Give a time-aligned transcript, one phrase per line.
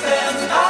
[0.00, 0.69] spend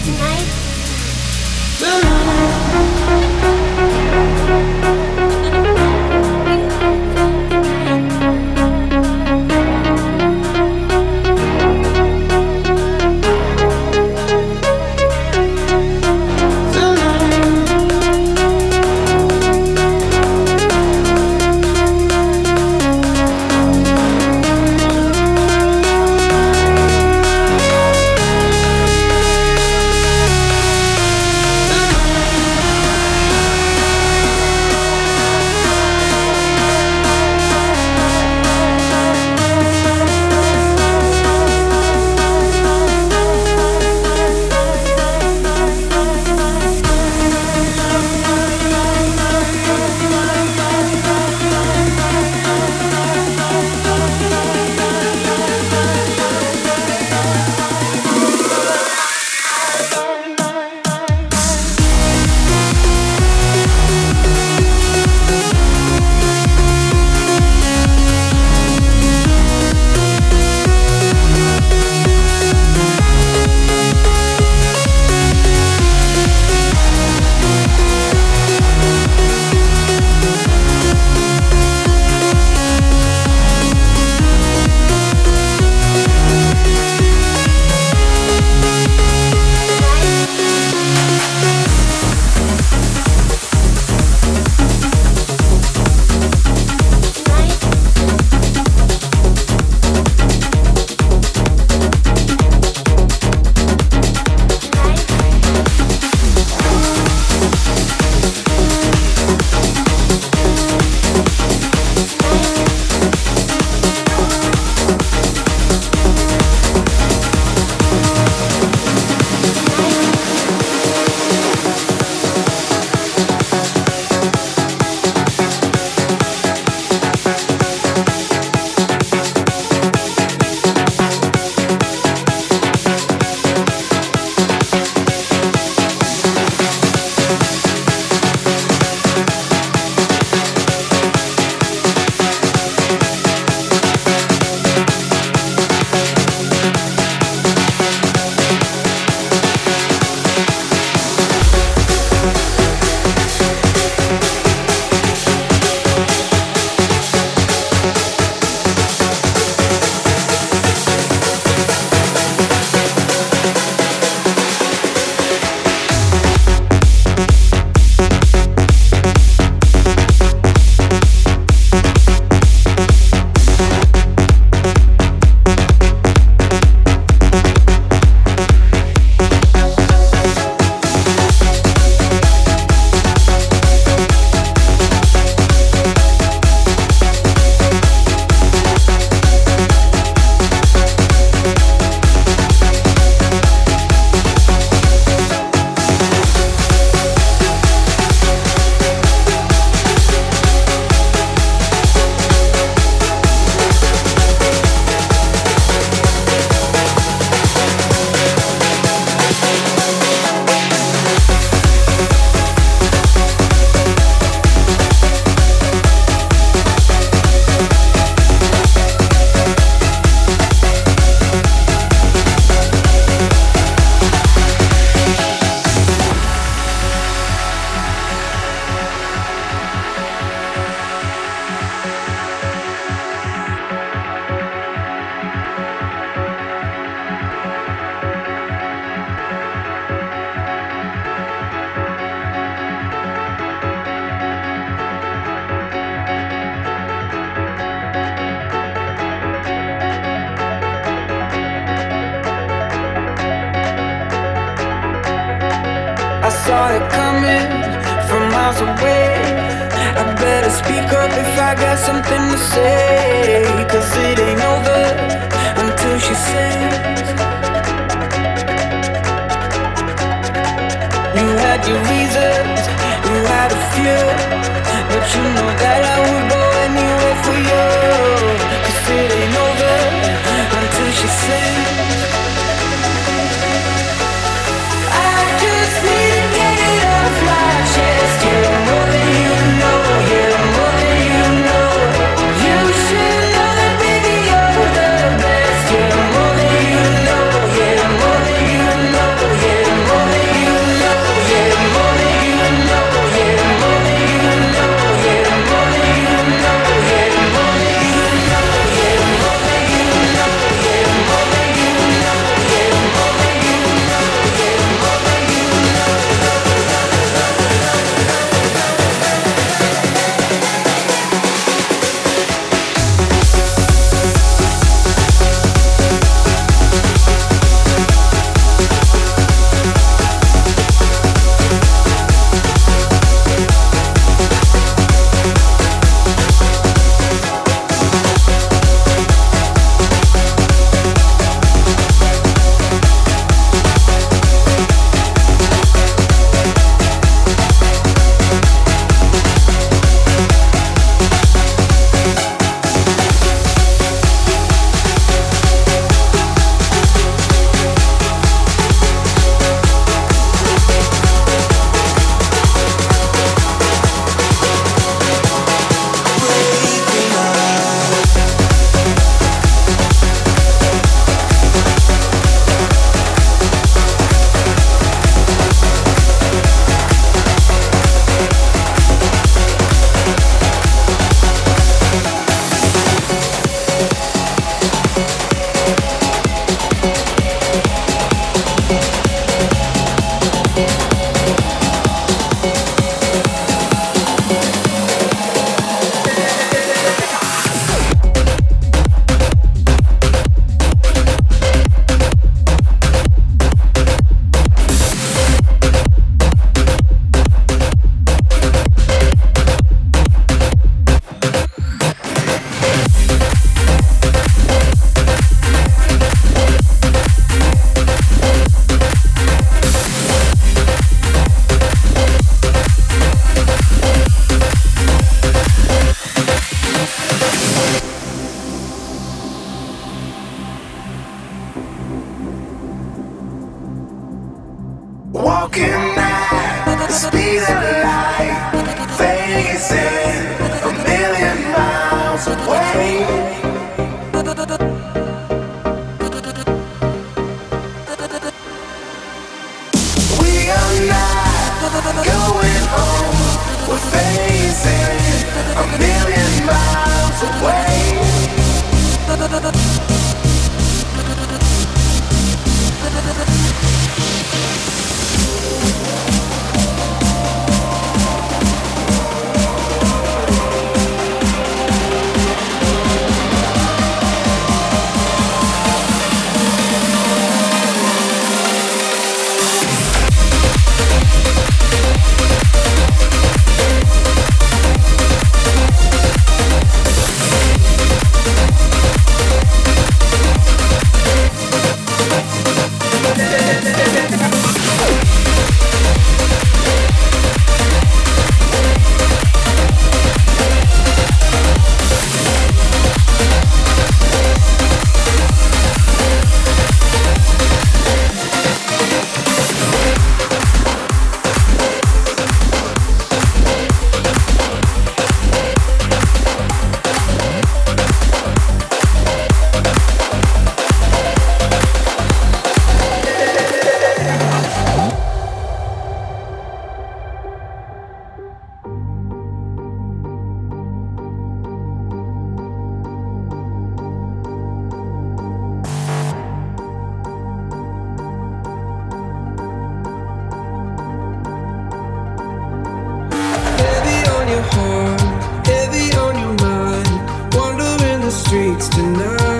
[548.31, 549.30] streets tonight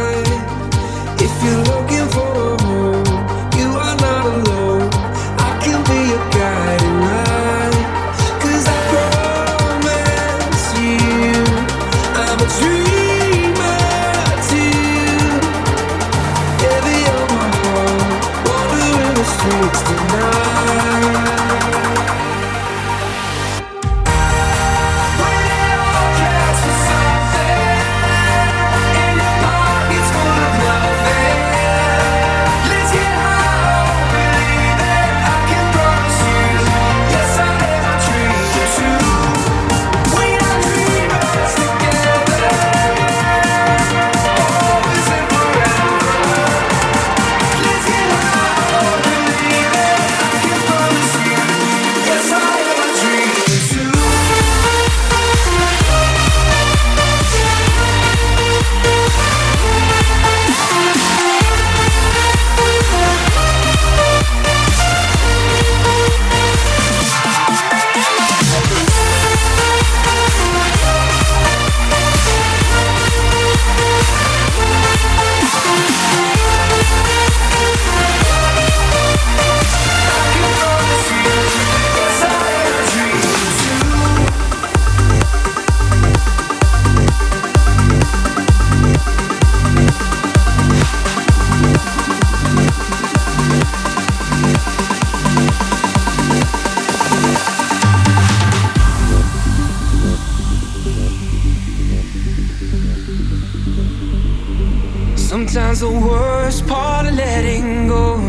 [105.51, 108.21] Sometimes the worst part of letting go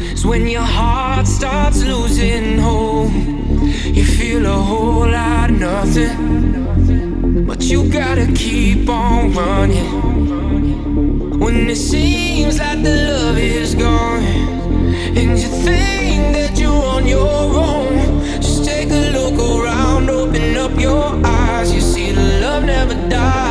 [0.00, 3.12] is when your heart starts losing hope.
[3.84, 11.38] You feel a whole lot of nothing, but you gotta keep on running.
[11.38, 14.22] When it seems like the love is gone,
[15.18, 20.80] and you think that you're on your own, just take a look around, open up
[20.80, 21.74] your eyes.
[21.74, 23.47] You see, the love never dies.